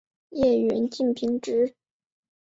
[0.31, 1.75] 叶缘近平直。